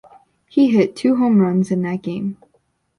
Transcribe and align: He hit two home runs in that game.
He 0.49 0.69
hit 0.69 0.95
two 0.95 1.17
home 1.17 1.37
runs 1.39 1.69
in 1.69 1.83
that 1.83 2.01
game. 2.01 2.37